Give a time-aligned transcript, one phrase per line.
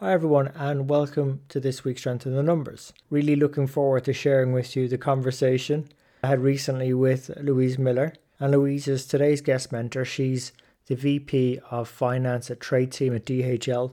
[0.00, 2.92] Hi, everyone, and welcome to this week's Strength in the Numbers.
[3.10, 5.88] Really looking forward to sharing with you the conversation
[6.22, 8.14] I had recently with Louise Miller.
[8.38, 10.04] And Louise is today's guest mentor.
[10.04, 10.52] She's
[10.86, 13.92] the VP of Finance at Tradeteam at DHL.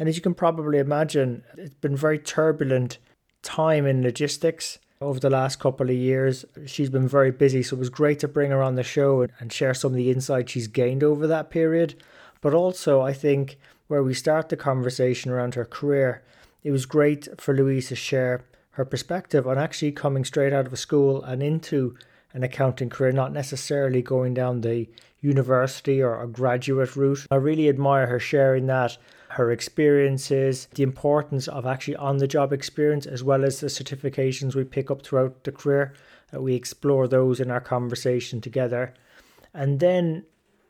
[0.00, 2.98] And as you can probably imagine, it's been very turbulent
[3.40, 6.44] time in logistics over the last couple of years.
[6.66, 9.52] She's been very busy, so it was great to bring her on the show and
[9.52, 11.94] share some of the insights she's gained over that period.
[12.40, 16.22] But also, I think where we start the conversation around her career,
[16.62, 20.72] it was great for Louise to share her perspective on actually coming straight out of
[20.72, 21.96] a school and into
[22.32, 24.88] an accounting career, not necessarily going down the
[25.20, 27.26] university or a graduate route.
[27.30, 32.52] I really admire her sharing that, her experiences, the importance of actually on the job
[32.52, 35.94] experience, as well as the certifications we pick up throughout the career.
[36.32, 38.94] We explore those in our conversation together.
[39.52, 40.24] And then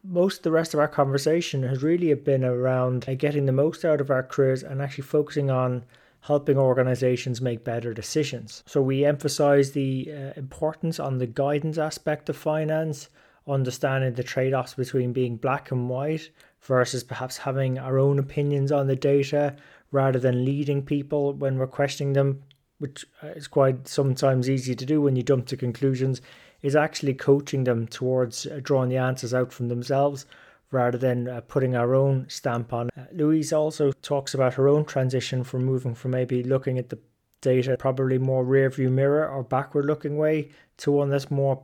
[0.04, 4.00] most of the rest of our conversation has really been around getting the most out
[4.00, 5.82] of our careers and actually focusing on
[6.20, 8.62] helping organizations make better decisions.
[8.66, 13.08] So we emphasize the uh, importance on the guidance aspect of finance,
[13.46, 16.30] understanding the trade-offs between being black and white
[16.62, 19.56] versus perhaps having our own opinions on the data
[19.90, 22.42] rather than leading people when we're questioning them,
[22.78, 26.20] which uh, is quite sometimes easy to do when you jump to conclusions
[26.64, 30.24] is actually coaching them towards uh, drawing the answers out from themselves
[30.70, 32.88] rather than uh, putting our own stamp on.
[32.96, 36.98] Uh, Louise also talks about her own transition from moving from maybe looking at the
[37.42, 40.48] data probably more rear view mirror or backward looking way
[40.78, 41.62] to one that's more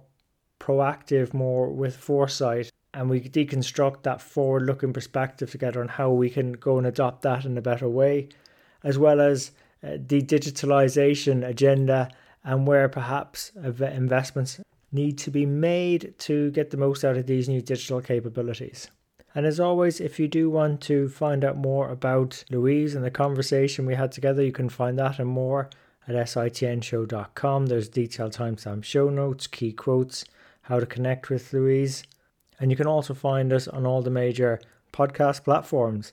[0.61, 2.71] proactive, more with foresight.
[2.93, 7.23] And we deconstruct that forward looking perspective together on how we can go and adopt
[7.23, 8.29] that in a better way,
[8.85, 12.11] as well as uh, the digitalization agenda
[12.45, 14.61] and where perhaps investments
[14.93, 18.89] need to be made to get the most out of these new digital capabilities.
[19.35, 23.11] And as always, if you do want to find out more about Louise and the
[23.11, 25.71] conversation we had together, you can find that and more
[26.09, 27.67] at sitnshow.com.
[27.67, 30.25] There's detailed timestamp show notes, key quotes,
[30.63, 32.03] how to connect with Louise.
[32.59, 34.61] And you can also find us on all the major
[34.93, 36.13] podcast platforms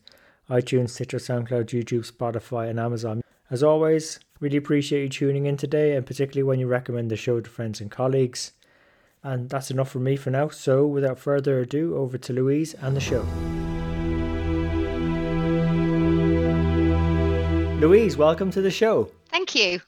[0.49, 3.21] iTunes, Stitcher, SoundCloud, YouTube, Spotify, and Amazon.
[3.49, 7.41] As always, really appreciate you tuning in today, and particularly when you recommend the show
[7.41, 8.53] to friends and colleagues.
[9.23, 10.49] And that's enough for me for now.
[10.49, 13.25] So, without further ado, over to Louise and the show.
[17.79, 19.11] Louise, welcome to the show.
[19.29, 19.81] Thank you.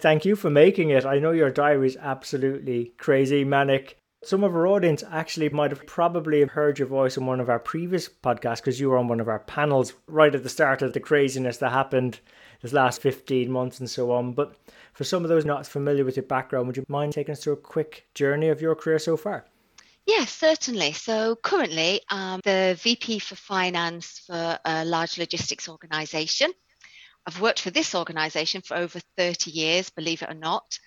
[0.00, 1.06] Thank you for making it.
[1.06, 3.98] I know your diary is absolutely crazy, manic.
[4.22, 7.58] Some of our audience actually might have probably heard your voice in one of our
[7.58, 10.92] previous podcasts because you were on one of our panels right at the start of
[10.92, 12.20] the craziness that happened
[12.62, 14.32] this last 15 months and so on.
[14.32, 14.56] But
[14.92, 17.54] for some of those not familiar with your background, would you mind taking us through
[17.54, 19.44] a quick journey of your career so far?
[20.06, 20.92] Yes, certainly.
[20.92, 26.52] So currently, I'm the VP for Finance for a large logistics organisation.
[27.26, 30.78] I've worked for this organisation for over 30 years, believe it or not.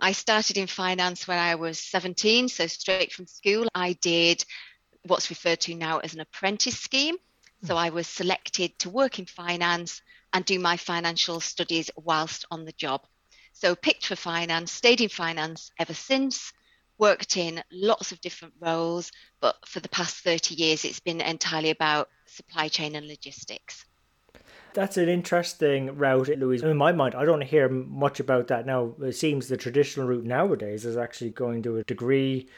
[0.00, 3.66] I started in finance when I was 17, so straight from school.
[3.74, 4.44] I did
[5.06, 7.16] what's referred to now as an apprentice scheme.
[7.64, 10.02] So I was selected to work in finance
[10.32, 13.02] and do my financial studies whilst on the job.
[13.52, 16.52] So picked for finance, stayed in finance ever since,
[16.98, 19.10] worked in lots of different roles,
[19.40, 23.84] but for the past 30 years, it's been entirely about supply chain and logistics.
[24.74, 26.62] That's an interesting route, Louise.
[26.62, 28.94] In my mind, I don't hear much about that now.
[29.02, 32.48] It seems the traditional route nowadays is actually going to a degree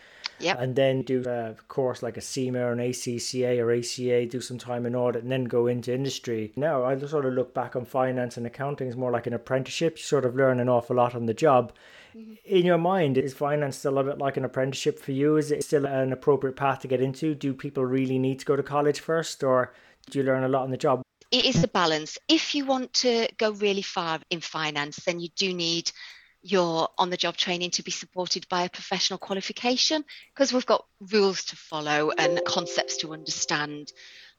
[0.41, 0.59] Yep.
[0.61, 4.59] And then do a course like a CIMA or an ACCA or ACA, do some
[4.59, 6.53] time in audit, and then go into industry.
[6.57, 9.99] Now, I sort of look back on finance and accounting as more like an apprenticeship.
[9.99, 11.73] You sort of learn an awful lot on the job.
[12.17, 12.35] Mm-hmm.
[12.45, 15.37] In your mind, is finance still a bit like an apprenticeship for you?
[15.37, 17.35] Is it still an appropriate path to get into?
[17.35, 19.73] Do people really need to go to college first, or
[20.11, 21.03] do you learn a lot on the job?
[21.31, 22.19] It is a balance.
[22.29, 25.93] If you want to go really far in finance, then you do need
[26.43, 30.05] your on the job training to be supported by a professional qualification
[30.35, 33.93] because we've got rules to follow and concepts to understand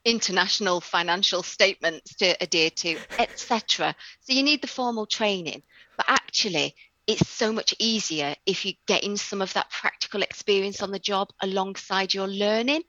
[0.04, 5.62] international financial statements to adhere to etc so you need the formal training.
[5.96, 6.74] But actually
[7.06, 10.98] it's so much easier if you get in some of that practical experience on the
[10.98, 12.82] job alongside your learning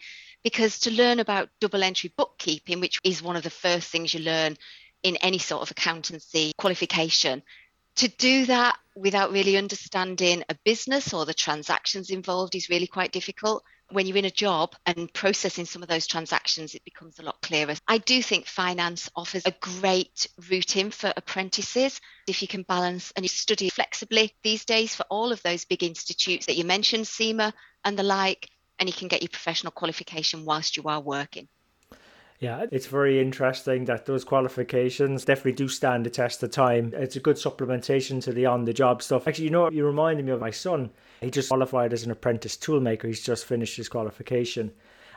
[0.44, 4.20] Because to learn about double entry bookkeeping, which is one of the first things you
[4.20, 4.58] learn
[5.04, 7.44] in any sort of accountancy qualification,
[7.96, 13.12] to do that without really understanding a business or the transactions involved is really quite
[13.12, 13.64] difficult.
[13.92, 17.42] When you're in a job and processing some of those transactions, it becomes a lot
[17.42, 17.76] clearer.
[17.88, 23.12] I do think finance offers a great route in for apprentices if you can balance
[23.16, 27.08] and you study flexibly these days for all of those big institutes that you mentioned,
[27.08, 27.54] CIMA
[27.84, 28.50] and the like,
[28.80, 31.48] and you can get your professional qualification whilst you are working.
[32.40, 36.94] Yeah, it's very interesting that those qualifications definitely do stand the test of time.
[36.94, 39.28] It's a good supplementation to the on the job stuff.
[39.28, 40.90] Actually, you know, you reminded me of my son.
[41.22, 43.06] He just qualified as an apprentice toolmaker.
[43.06, 44.74] He's just finished his qualification.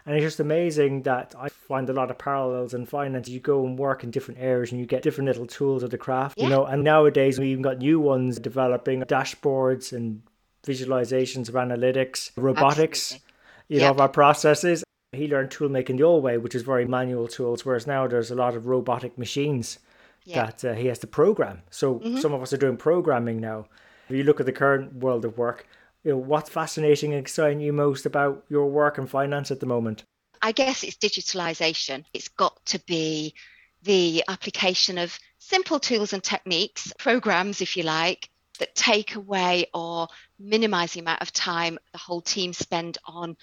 [0.07, 3.29] And it's just amazing that I find a lot of parallels in finance.
[3.29, 5.99] You go and work in different areas and you get different little tools of the
[5.99, 6.45] craft, yeah.
[6.45, 6.65] you know.
[6.65, 10.23] And nowadays we even got new ones developing dashboards and
[10.65, 13.27] visualizations of analytics, robotics, Absolutely.
[13.69, 16.85] you know, of our processes he learned tool making the old way, which is very
[16.85, 19.79] manual tools, whereas now there's a lot of robotic machines
[20.25, 20.47] yeah.
[20.47, 21.63] that uh, he has to program.
[21.71, 22.19] So mm-hmm.
[22.19, 23.67] some of us are doing programming now.
[24.09, 25.67] If you look at the current world of work,
[26.05, 29.67] you know, what's fascinating and exciting you most about your work and finance at the
[29.67, 30.05] moment?
[30.43, 32.05] I guess it's digitalization.
[32.13, 33.35] It's got to be
[33.83, 40.09] the application of simple tools and techniques, programs, if you like, that take away or
[40.39, 43.37] minimize the amount of time the whole team spend on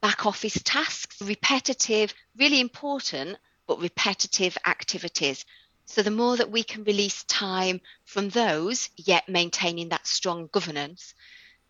[0.00, 5.44] back office tasks, repetitive, really important, but repetitive activities.
[5.86, 11.14] So the more that we can release time from those, yet maintaining that strong governance,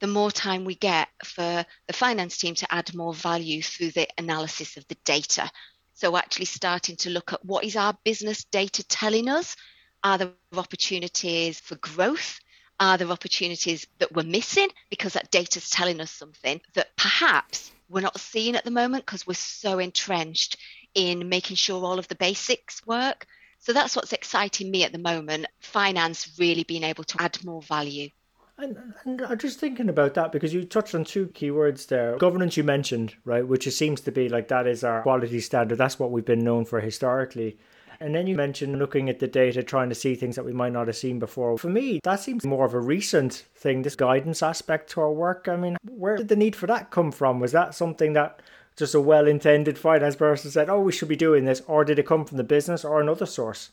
[0.01, 4.09] the more time we get for the finance team to add more value through the
[4.19, 5.51] analysis of the data.
[5.95, 9.57] So actually starting to look at what is our business data telling us?
[10.05, 12.39] Are there opportunities for growth?
[12.79, 17.73] Are there opportunities that we're missing because that data is telling us something that perhaps
[17.89, 20.57] we're not seeing at the moment because we're so entrenched
[20.95, 23.27] in making sure all of the basics work.
[23.59, 25.47] So that's what's exciting me at the moment.
[25.61, 28.11] Finance really being able to add more value.
[28.57, 32.17] And, and I'm just thinking about that because you touched on two key words there.
[32.19, 35.79] Governance, you mentioned, right, which it seems to be like that is our quality standard.
[35.79, 37.57] That's what we've been known for historically.
[38.01, 40.73] And then you mentioned looking at the data, trying to see things that we might
[40.73, 41.59] not have seen before.
[41.59, 45.49] For me, that seems more of a recent thing, this guidance aspect to our work.
[45.49, 47.41] I mean, where did the need for that come from?
[47.41, 48.41] Was that something that
[48.77, 51.61] just a well intended finance person said, oh, we should be doing this?
[51.67, 53.71] Or did it come from the business or another source?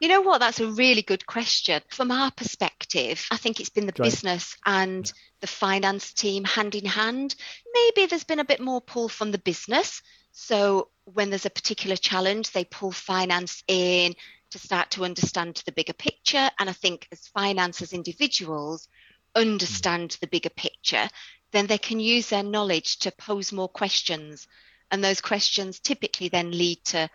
[0.00, 0.38] You know what?
[0.38, 1.82] That's a really good question.
[1.88, 4.10] From our perspective, I think it's been the right.
[4.10, 5.10] business and
[5.40, 7.34] the finance team hand in hand.
[7.74, 10.02] Maybe there's been a bit more pull from the business.
[10.32, 14.14] So when there's a particular challenge, they pull finance in
[14.50, 16.50] to start to understand the bigger picture.
[16.58, 18.88] And I think as finance as individuals
[19.34, 21.08] understand the bigger picture,
[21.52, 24.46] then they can use their knowledge to pose more questions.
[24.90, 27.08] And those questions typically then lead to,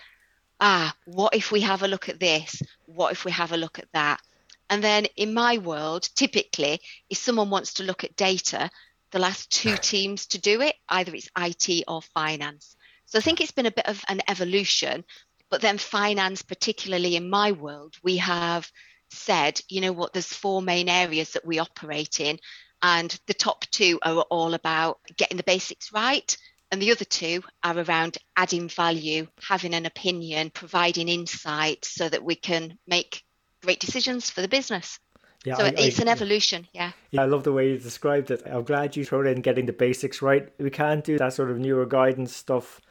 [0.59, 2.61] ah, what if we have a look at this?
[2.85, 4.21] What if we have a look at that?
[4.69, 8.69] And then in my world, typically, if someone wants to look at data,
[9.11, 12.75] the last two teams to do it, either it's IT or finance.
[13.13, 15.05] So I think it's been a bit of an evolution.
[15.51, 18.67] But then finance, particularly in my world, we have
[19.11, 22.39] said, you know what, there's four main areas that we operate in.
[22.81, 26.35] And the top two are all about getting the basics right.
[26.71, 32.23] And the other two are around adding value, having an opinion, providing insight so that
[32.23, 33.21] we can make
[33.61, 34.99] great decisions for the business.
[35.45, 36.93] Yeah, so I, it's I, an evolution, yeah.
[37.11, 38.41] Yeah, I love the way you described it.
[38.47, 40.51] I'm glad you threw in getting the basics right.
[40.57, 42.81] We can't do that sort of newer guidance stuff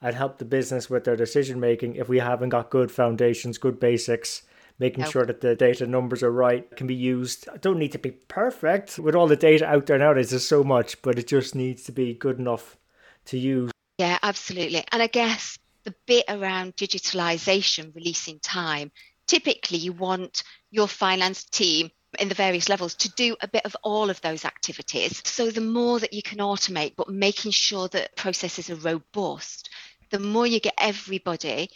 [0.00, 3.80] and help the business with their decision making if we haven't got good foundations, good
[3.80, 4.42] basics,
[4.78, 7.48] making sure that the data numbers are right, can be used.
[7.48, 8.98] I don't need to be perfect.
[8.98, 11.92] With all the data out there nowadays, there's so much, but it just needs to
[11.92, 12.76] be good enough
[13.26, 13.72] to use.
[13.98, 14.84] Yeah, absolutely.
[14.92, 18.92] And I guess the bit around digitalization, releasing time,
[19.26, 23.76] typically you want your finance team in the various levels to do a bit of
[23.82, 25.20] all of those activities.
[25.24, 29.68] So the more that you can automate, but making sure that processes are robust,
[30.10, 31.70] the more you get everybody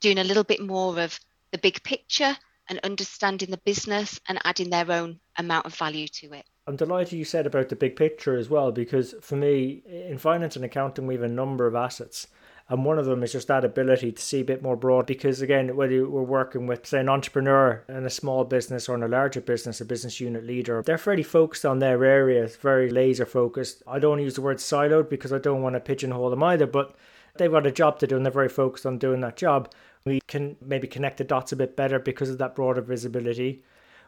[0.00, 1.18] doing a little bit more of
[1.50, 2.36] the big picture
[2.68, 6.44] and understanding the business and adding their own amount of value to it.
[6.66, 10.54] I'm delighted you said about the big picture as well, because for me, in finance
[10.54, 12.26] and accounting, we have a number of assets.
[12.68, 15.06] And one of them is just that ability to see a bit more broad.
[15.06, 19.02] Because again, whether we're working with, say, an entrepreneur in a small business or in
[19.02, 23.24] a larger business, a business unit leader, they're fairly focused on their areas, very laser
[23.24, 23.82] focused.
[23.86, 26.94] I don't use the word siloed because I don't want to pigeonhole them either, but
[27.38, 29.72] they've got a job to do and they're very focused on doing that job.
[30.04, 33.62] We can maybe connect the dots a bit better because of that broader visibility.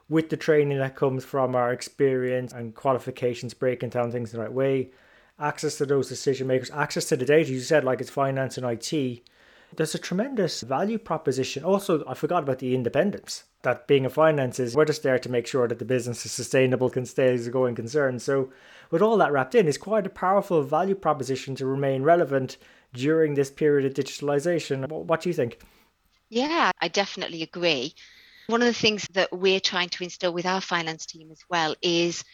[0.09, 4.53] With the training that comes from our experience and qualifications, breaking down things the right
[4.53, 4.91] way,
[5.39, 7.51] access to those decision makers, access to the data.
[7.51, 9.23] You said like it's finance and IT.
[9.77, 11.65] There's a tremendous value proposition.
[11.65, 13.45] Also, I forgot about the independence.
[13.63, 16.33] That being a finance is we're just there to make sure that the business is
[16.33, 18.19] sustainable, can stay as a going concern.
[18.19, 18.51] So,
[18.91, 22.57] with all that wrapped in, it's quite a powerful value proposition to remain relevant
[22.93, 24.89] during this period of digitalization.
[24.89, 25.61] What do you think?
[26.29, 27.95] Yeah, I definitely agree.
[28.47, 31.77] One of the things that we're trying to instill with our finance team as well
[31.83, 32.25] is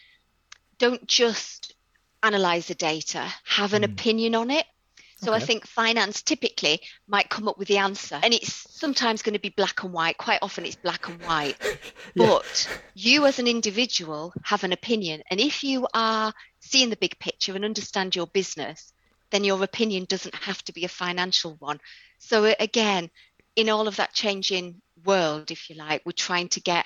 [0.78, 1.74] don't just
[2.22, 3.92] analyze the data, have an mm.
[3.92, 4.66] opinion on it.
[5.18, 5.42] So okay.
[5.42, 9.40] I think finance typically might come up with the answer, and it's sometimes going to
[9.40, 10.18] be black and white.
[10.18, 11.56] Quite often it's black and white.
[12.14, 12.26] yeah.
[12.26, 17.18] But you as an individual have an opinion, and if you are seeing the big
[17.18, 18.92] picture and understand your business,
[19.30, 21.80] then your opinion doesn't have to be a financial one.
[22.18, 23.10] So uh, again,
[23.56, 26.84] in all of that changing world, if you like, we're trying to get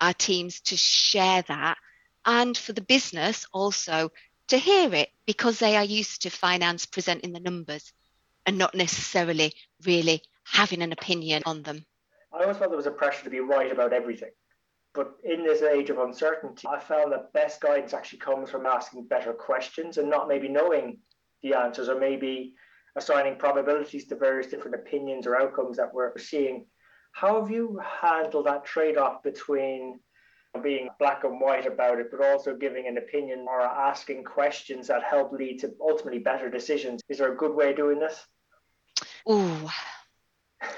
[0.00, 1.78] our teams to share that,
[2.24, 4.12] and for the business also
[4.52, 7.90] to hear it because they are used to finance presenting the numbers
[8.44, 9.54] and not necessarily
[9.86, 11.86] really having an opinion on them.
[12.34, 14.28] I always felt there was a pressure to be right about everything.
[14.92, 19.06] But in this age of uncertainty, I found that best guidance actually comes from asking
[19.06, 20.98] better questions and not maybe knowing
[21.42, 22.52] the answers or maybe
[22.94, 26.66] assigning probabilities to various different opinions or outcomes that we're seeing.
[27.12, 29.98] How have you handled that trade off between
[30.60, 35.02] being black and white about it, but also giving an opinion or asking questions that
[35.02, 37.00] help lead to ultimately better decisions.
[37.08, 38.26] Is there a good way of doing this?
[39.26, 39.72] Oh,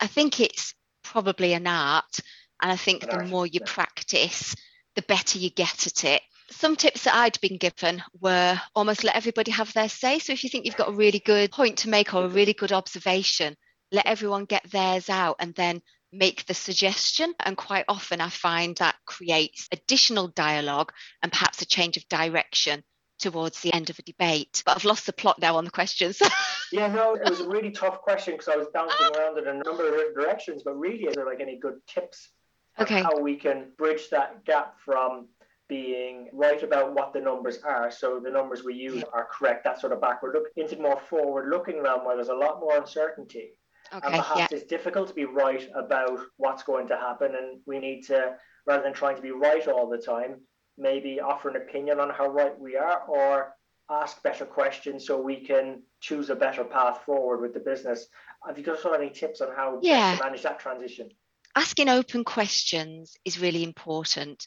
[0.01, 2.21] I think it's probably an art.
[2.63, 3.73] And I think an the art, more you yeah.
[3.73, 4.55] practice,
[4.95, 6.23] the better you get at it.
[6.51, 10.19] Some tips that I'd been given were almost let everybody have their say.
[10.19, 12.53] So if you think you've got a really good point to make or a really
[12.53, 13.57] good observation,
[13.91, 15.83] let everyone get theirs out and then
[16.15, 17.35] make the suggestion.
[17.41, 20.93] And quite often I find that creates additional dialogue
[21.23, 22.83] and perhaps a change of direction
[23.19, 24.63] towards the end of a debate.
[24.65, 26.21] But I've lost the plot now on the questions.
[26.73, 29.19] yeah, no, it was a really tough question because I was bouncing ah!
[29.19, 30.63] around in a number of directions.
[30.65, 32.31] But really, is there like any good tips
[32.79, 33.03] okay.
[33.03, 35.29] how we can bridge that gap from
[35.69, 39.81] being right about what the numbers are, so the numbers we use are correct, that
[39.81, 43.53] sort of backward look, into more forward looking realm where there's a lot more uncertainty
[43.95, 44.47] Okay, and perhaps yeah.
[44.51, 48.35] it's difficult to be right about what's going to happen, and we need to,
[48.67, 50.41] rather than trying to be right all the time,
[50.77, 53.55] maybe offer an opinion on how right we are, or
[53.91, 58.07] ask better questions so we can choose a better path forward with the business.
[58.47, 60.17] Have you got any tips on how yeah.
[60.17, 61.11] to manage that transition?
[61.55, 64.47] Asking open questions is really important.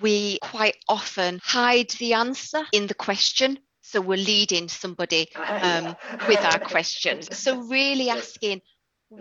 [0.00, 5.94] We quite often hide the answer in the question so we're leading somebody um,
[6.26, 7.36] with our questions.
[7.36, 8.62] So really asking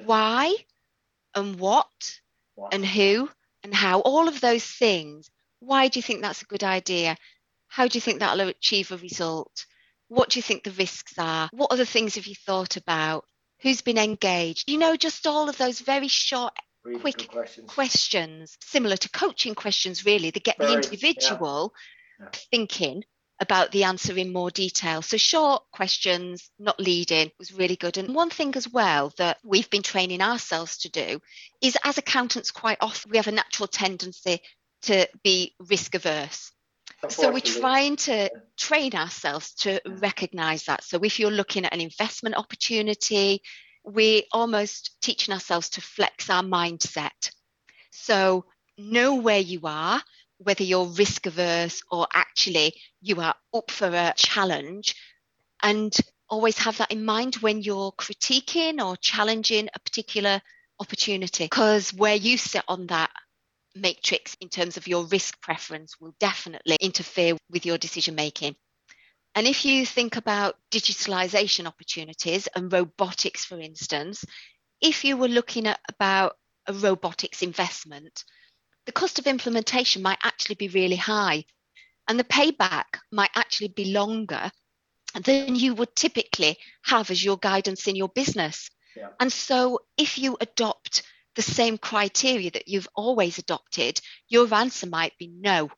[0.06, 0.56] why
[1.36, 2.20] and what,
[2.56, 3.30] what and who
[3.64, 5.30] and how, all of those things.
[5.60, 7.18] Why do you think that's a good idea?
[7.68, 9.66] How do you think that'll achieve a result?
[10.10, 11.50] What do you think the risks are?
[11.54, 13.26] What other things have you thought about?
[13.62, 14.70] Who's been engaged?
[14.70, 17.72] You know, just all of those very short, really quick questions.
[17.72, 18.58] questions.
[18.62, 21.74] similar to coaching questions, really, that get very, the individual
[22.20, 22.26] yeah.
[22.26, 22.40] Yeah.
[22.52, 23.04] thinking
[23.40, 25.02] about the answer in more detail.
[25.02, 27.98] So short questions, not leading, was really good.
[27.98, 31.20] And one thing as well that we've been training ourselves to do
[31.62, 34.40] is as accountants, quite often we have a natural tendency
[34.84, 36.52] to be risk averse.
[37.10, 40.84] So we're trying to train ourselves to recognize that.
[40.84, 43.42] So if you're looking at an investment opportunity,
[43.84, 47.32] we're almost teaching ourselves to flex our mindset.
[47.92, 48.46] So
[48.78, 50.02] know where you are,
[50.44, 54.96] whether you're risk averse or actually you are up for a challenge
[55.62, 55.96] and
[56.30, 60.42] always have that in mind when you're critiquing or challenging a particular
[60.80, 63.10] opportunity because where you sit on that
[63.76, 68.56] matrix in terms of your risk preference will definitely interfere with your decision making.
[69.36, 74.24] And if you think about digitalization opportunities and robotics, for instance,
[74.80, 76.36] if you were looking at about
[76.68, 78.24] a robotics investment,
[78.86, 81.46] the cost of implementation might actually be really high
[82.08, 84.52] and the payback might actually be longer
[85.24, 88.70] than you would typically have as your guidance in your business.
[88.96, 89.10] Yeah.
[89.20, 91.04] And so if you adopt
[91.36, 95.70] the same criteria that you've always adopted, your answer might be no.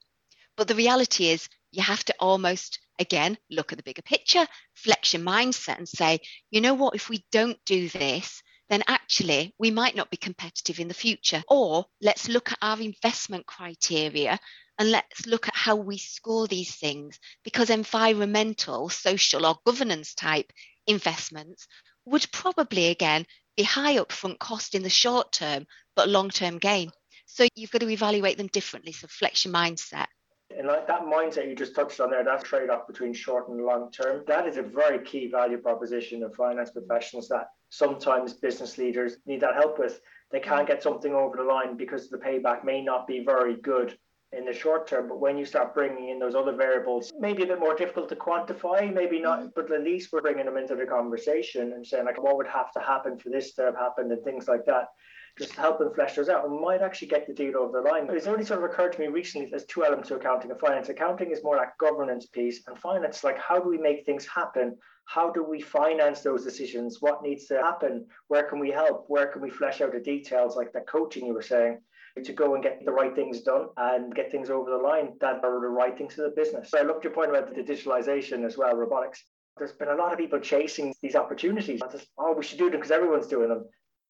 [0.57, 5.13] But the reality is, you have to almost, again, look at the bigger picture, flex
[5.13, 6.19] your mindset and say,
[6.50, 10.79] you know what, if we don't do this, then actually we might not be competitive
[10.79, 11.43] in the future.
[11.48, 14.39] Or let's look at our investment criteria
[14.77, 20.51] and let's look at how we score these things because environmental, social, or governance type
[20.88, 21.67] investments
[22.05, 26.91] would probably again be high upfront cost in the short term, but long term gain.
[27.25, 28.91] So you've got to evaluate them differently.
[28.91, 30.07] So flex your mindset.
[30.55, 33.60] And like that mindset you just touched on there, that trade off between short and
[33.65, 38.77] long term, that is a very key value proposition of finance professionals that sometimes business
[38.77, 40.00] leaders need that help with.
[40.32, 43.98] They can't get something over the line because the payback may not be very good
[44.32, 45.08] in the short term.
[45.08, 48.15] But when you start bringing in those other variables, maybe a bit more difficult to
[48.15, 49.50] quantify, maybe not, mm-hmm.
[49.55, 52.72] but at least we're bringing them into the conversation and saying, like, what would have
[52.74, 54.88] to happen for this to have happened and things like that.
[55.37, 58.07] Just help them flesh those out and might actually get the deal over the line.
[58.09, 60.87] It's only sort of occurred to me recently there's two elements to accounting and finance.
[60.87, 64.77] Accounting is more that governance piece, and finance, like, how do we make things happen?
[65.05, 67.01] How do we finance those decisions?
[67.01, 68.07] What needs to happen?
[68.27, 69.05] Where can we help?
[69.07, 71.79] Where can we flesh out the details, like that coaching you were saying?
[72.23, 75.43] to go and get the right things done and get things over the line that
[75.43, 76.71] are the right things to the business.
[76.71, 79.23] So I loved your point about the digitalization as well, robotics.
[79.57, 81.81] There's been a lot of people chasing these opportunities.
[81.91, 83.65] Just, oh, we should do them because everyone's doing them,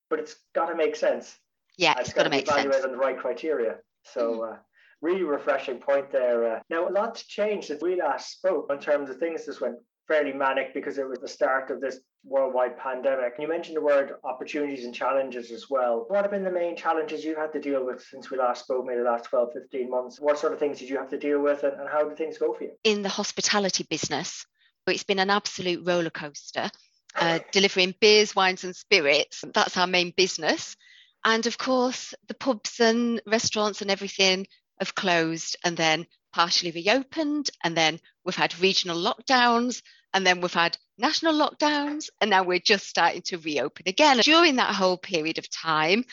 [0.09, 1.37] but it's got to make sense.
[1.77, 2.59] Yeah, it's, it's got to make sense.
[2.59, 3.77] Evaluated on the right criteria.
[4.03, 4.39] So.
[4.39, 4.53] Mm.
[4.53, 4.57] Uh,
[5.01, 6.55] really refreshing point there.
[6.55, 9.75] Uh, now, a lot's changed since we last spoke in terms of things This went
[10.07, 13.33] fairly manic because it was the start of this worldwide pandemic.
[13.35, 16.05] And you mentioned the word opportunities and challenges as well.
[16.07, 18.85] What have been the main challenges you had to deal with since we last spoke,
[18.85, 20.19] maybe the last 12, 15 months?
[20.19, 22.37] What sort of things did you have to deal with and, and how did things
[22.37, 22.71] go for you?
[22.83, 24.45] In the hospitality business,
[24.87, 26.69] it's been an absolute roller coaster.
[27.15, 29.43] Uh, delivering beers, wines, and spirits.
[29.53, 30.75] That's our main business.
[31.23, 34.47] And of course, the pubs and restaurants and everything
[34.79, 37.49] have closed and then partially reopened.
[37.63, 39.81] And then we've had regional lockdowns
[40.15, 44.19] and then we've had national lockdowns, and now we're just starting to reopen again.
[44.19, 46.05] During that whole period of time,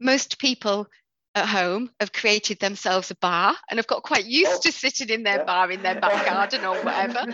[0.00, 0.86] most people
[1.34, 5.08] at home have created themselves a bar and have got quite used oh, to sitting
[5.08, 5.44] in their yeah.
[5.44, 7.24] bar in their back garden or whatever.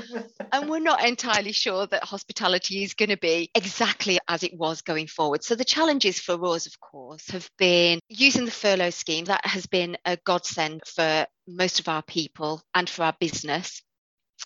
[0.52, 4.82] and we're not entirely sure that hospitality is going to be exactly as it was
[4.82, 5.42] going forward.
[5.42, 9.24] So the challenges for us, of course, have been using the furlough scheme.
[9.26, 13.82] That has been a godsend for most of our people and for our business.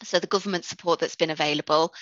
[0.02, 1.92] So the government support that's been available.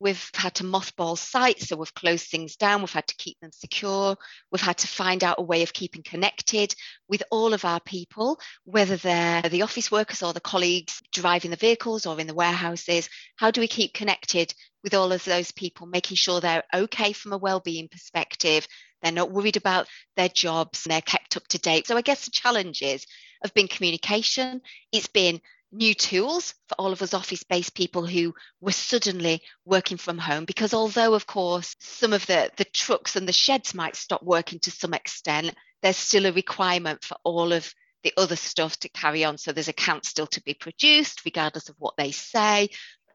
[0.00, 2.80] We've had to mothball sites, so we've closed things down.
[2.80, 4.16] We've had to keep them secure.
[4.50, 6.74] We've had to find out a way of keeping connected
[7.08, 11.56] with all of our people, whether they're the office workers or the colleagues driving the
[11.56, 13.08] vehicles or in the warehouses.
[13.36, 17.32] How do we keep connected with all of those people, making sure they're okay from
[17.32, 18.66] a well-being perspective?
[19.02, 21.86] They're not worried about their jobs and they're kept up to date.
[21.86, 23.06] So I guess the challenges
[23.42, 24.62] have been communication.
[24.92, 25.40] It's been
[25.74, 30.44] new tools for all of us office based people who were suddenly working from home
[30.44, 34.58] because although of course some of the the trucks and the sheds might stop working
[34.60, 39.24] to some extent there's still a requirement for all of the other stuff to carry
[39.24, 39.38] on.
[39.38, 42.68] So there's accounts still to be produced regardless of what they say.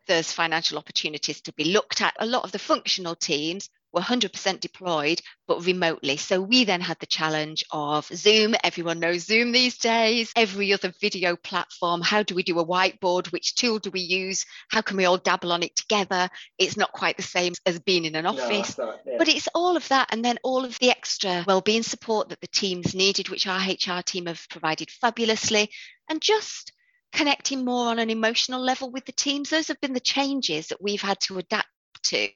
[0.07, 2.15] There's financial opportunities to be looked at.
[2.19, 6.17] A lot of the functional teams were 100% deployed, but remotely.
[6.17, 8.55] So we then had the challenge of Zoom.
[8.63, 12.01] Everyone knows Zoom these days, every other video platform.
[12.01, 13.31] How do we do a whiteboard?
[13.31, 14.45] Which tool do we use?
[14.69, 16.29] How can we all dabble on it together?
[16.57, 19.15] It's not quite the same as being in an office, no, not, yeah.
[19.17, 20.09] but it's all of that.
[20.11, 24.01] And then all of the extra well-being support that the teams needed, which our HR
[24.01, 25.69] team have provided fabulously.
[26.09, 26.73] And just
[27.11, 29.49] connecting more on an emotional level with the teams.
[29.49, 31.67] Those have been the changes that we've had to adapt
[32.03, 32.29] to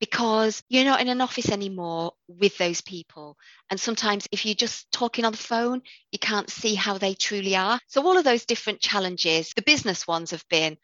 [0.00, 3.36] because you're not in an office anymore with those people.
[3.70, 5.82] And sometimes, if you're just talking on the phone,
[6.12, 7.78] you can't see how they truly are.
[7.86, 10.76] So, all of those different challenges, the business ones have been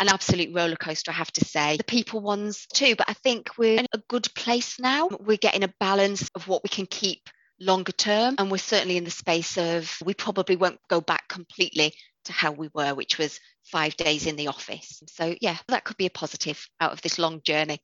[0.00, 1.76] an absolute roller coaster, I have to say.
[1.76, 5.08] The people ones too, but I think we're in a good place now.
[5.08, 7.28] We're getting a balance of what we can keep
[7.60, 8.36] longer term.
[8.38, 11.92] And we're certainly in the space of we probably won't go back completely
[12.24, 15.02] to how we were, which was five days in the office.
[15.08, 17.80] So, yeah, that could be a positive out of this long journey.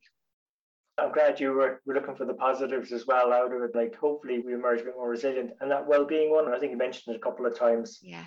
[0.99, 3.75] I'm glad you were, were looking for the positives as well out of it.
[3.75, 5.51] Like, hopefully, we emerge a bit more resilient.
[5.61, 7.99] And that well being one, I think you mentioned it a couple of times.
[8.01, 8.25] Yeah.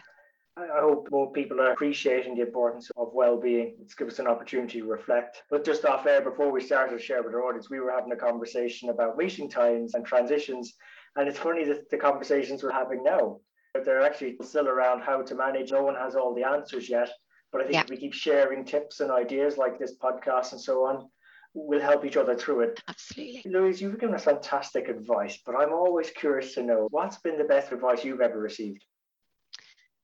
[0.56, 3.76] I hope more people are appreciating the importance of well-being.
[3.80, 5.42] It's give us an opportunity to reflect.
[5.48, 8.12] But just off air, before we started to share with our audience, we were having
[8.12, 10.74] a conversation about waiting times and transitions.
[11.16, 13.38] And it's funny that the conversations we're having now,
[13.85, 15.72] they're actually still around how to manage.
[15.72, 17.11] No one has all the answers yet.
[17.52, 17.83] But I think yeah.
[17.83, 21.09] if we keep sharing tips and ideas like this podcast and so on,
[21.55, 22.83] we'll help each other through it.
[22.89, 23.43] Absolutely.
[23.51, 27.45] Louise, you've given us fantastic advice, but I'm always curious to know what's been the
[27.45, 28.85] best advice you've ever received?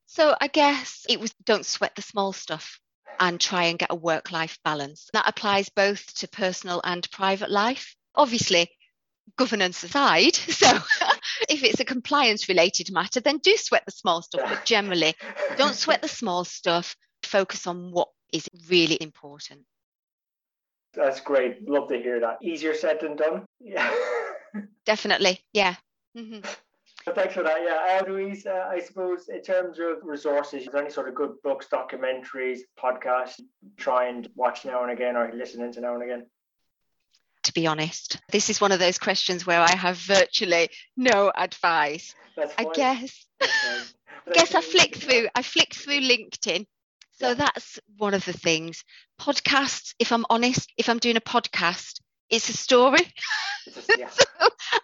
[0.06, 2.80] So I guess it was don't sweat the small stuff
[3.18, 5.08] and try and get a work life balance.
[5.12, 7.94] That applies both to personal and private life.
[8.14, 8.70] Obviously,
[9.36, 10.38] governance aside.
[10.56, 10.66] So
[11.48, 14.42] if it's a compliance related matter, then do sweat the small stuff.
[14.48, 15.14] But generally,
[15.56, 16.96] don't sweat the small stuff.
[17.22, 19.66] Focus on what is really important.
[20.96, 21.68] That's great.
[21.68, 22.38] Love to hear that.
[22.42, 23.44] Easier said than done.
[23.60, 23.92] Yeah.
[24.86, 25.40] Definitely.
[25.52, 25.76] Yeah.
[26.16, 26.40] Mm-hmm.
[27.14, 27.58] Thanks for that.
[27.62, 31.14] Yeah, uh, Louise, uh, I suppose in terms of resources, is there any sort of
[31.14, 33.40] good books, documentaries, podcasts,
[33.76, 36.26] try and watch now and again or listen into now and again?
[37.44, 42.12] To be honest, this is one of those questions where I have virtually no advice.
[42.58, 43.24] I guess.
[43.40, 45.28] I guess I flick through.
[45.32, 46.66] I flick through LinkedIn.
[47.16, 48.84] So that's one of the things.
[49.20, 53.00] Podcasts, if I'm honest, if I'm doing a podcast, it's a story.
[53.98, 54.08] yeah.
[54.10, 54.24] so,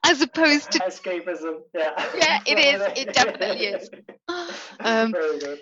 [0.05, 1.61] as opposed to escapism.
[1.75, 1.91] Yeah.
[2.17, 2.83] Yeah, it is.
[2.97, 3.91] It definitely is.
[4.81, 5.59] Um, Very good.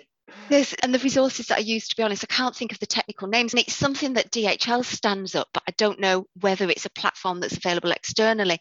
[0.81, 3.27] And the resources that I use, to be honest, I can't think of the technical
[3.27, 3.53] names.
[3.53, 7.39] And it's something that DHL stands up, but I don't know whether it's a platform
[7.39, 8.59] that's available externally.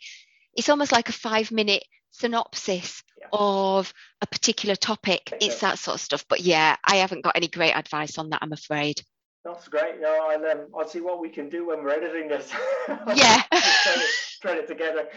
[0.55, 3.27] It's almost like a five minute synopsis yeah.
[3.33, 5.33] of a particular topic.
[5.41, 6.25] It's that sort of stuff.
[6.29, 9.03] But yeah, I haven't got any great advice on that, I'm afraid.
[9.45, 10.01] That's great.
[10.01, 12.53] No, I'll um, I'll see what we can do when we're editing this.
[13.17, 13.43] Yeah.
[14.43, 15.09] thread, it, together.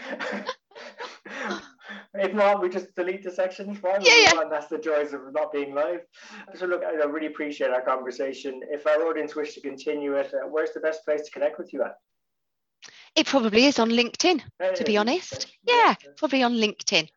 [2.14, 3.82] if not, we just delete the sections.
[3.82, 4.00] Right?
[4.00, 4.40] Yeah, yeah.
[4.40, 6.00] And that's the joys of not being live.
[6.54, 8.62] So look, I really appreciate our conversation.
[8.70, 11.72] If our audience wish to continue it, uh, where's the best place to connect with
[11.74, 11.96] you at?
[13.16, 14.42] It probably is on LinkedIn,
[14.76, 15.46] to be honest.
[15.62, 17.08] Yeah, probably on LinkedIn.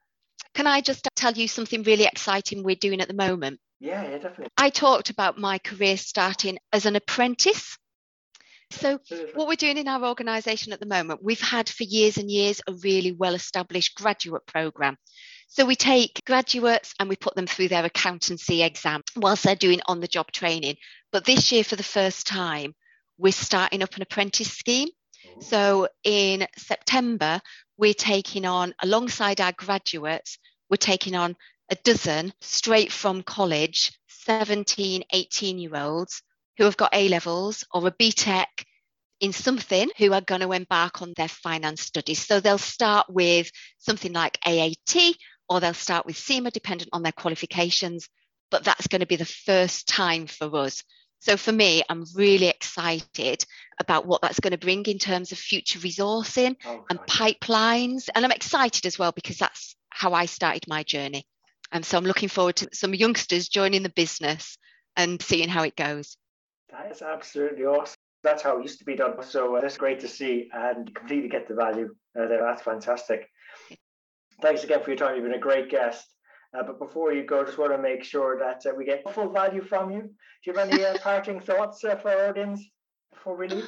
[0.53, 3.59] Can I just tell you something really exciting we're doing at the moment?
[3.79, 4.47] Yeah, yeah, definitely.
[4.57, 7.77] I talked about my career starting as an apprentice.
[8.71, 8.99] So,
[9.33, 12.61] what we're doing in our organisation at the moment, we've had for years and years
[12.67, 14.97] a really well established graduate programme.
[15.47, 19.79] So, we take graduates and we put them through their accountancy exam whilst they're doing
[19.87, 20.75] on the job training.
[21.11, 22.73] But this year, for the first time,
[23.17, 24.89] we're starting up an apprentice scheme.
[25.29, 25.41] Mm-hmm.
[25.41, 27.41] So, in September,
[27.77, 30.37] we're taking on, alongside our graduates,
[30.69, 31.35] we're taking on
[31.69, 36.21] a dozen straight from college 17, 18 year olds
[36.57, 38.45] who have got A levels or a BTEC
[39.19, 42.25] in something who are going to embark on their finance studies.
[42.25, 45.15] So they'll start with something like AAT
[45.49, 48.09] or they'll start with CIMA, dependent on their qualifications.
[48.51, 50.83] But that's going to be the first time for us.
[51.19, 53.43] So for me, I'm really excited
[53.79, 58.09] about what that's going to bring in terms of future resourcing oh, and pipelines.
[58.13, 61.25] And I'm excited as well because that's how I started my journey.
[61.71, 64.57] And so I'm looking forward to some youngsters joining the business
[64.95, 66.17] and seeing how it goes.
[66.71, 67.97] That is absolutely awesome.
[68.23, 69.21] That's how it used to be done.
[69.23, 72.41] So uh, that's great to see and completely get the value uh, there.
[72.41, 73.29] That's fantastic.
[74.41, 75.15] Thanks again for your time.
[75.15, 76.05] You've been a great guest.
[76.53, 79.29] Uh, but before you go, just want to make sure that uh, we get full
[79.29, 80.01] value from you.
[80.01, 80.07] Do
[80.45, 82.63] you have any uh, parting thoughts uh, for our audience
[83.13, 83.67] before we leave?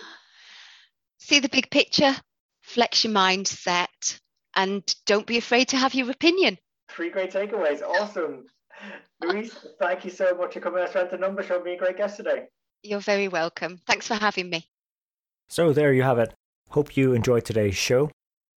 [1.17, 2.15] See the big picture,
[2.63, 4.19] flex your mindset,
[4.55, 6.57] and don't be afraid to have your opinion.
[6.89, 7.81] Three great takeaways.
[7.81, 8.45] Awesome.
[9.21, 11.61] Louise, thank you so much for coming on Strength in Numbers Show.
[11.61, 12.45] Being a great guest today.
[12.81, 13.81] You're very welcome.
[13.85, 14.69] Thanks for having me.
[15.49, 16.33] So there you have it.
[16.69, 18.11] Hope you enjoyed today's show.